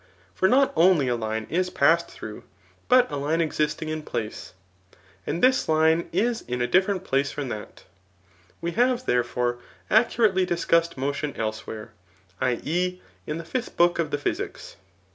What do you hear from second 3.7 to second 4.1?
in